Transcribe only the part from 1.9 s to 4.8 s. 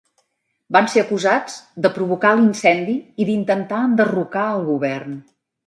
provocar l'incendi i d'intentar enderrocar al